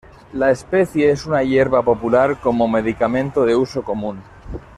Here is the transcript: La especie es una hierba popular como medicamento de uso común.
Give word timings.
La 0.33 0.49
especie 0.49 1.11
es 1.11 1.27
una 1.27 1.43
hierba 1.43 1.83
popular 1.83 2.39
como 2.41 2.67
medicamento 2.67 3.45
de 3.45 3.55
uso 3.55 3.83
común. 3.83 4.17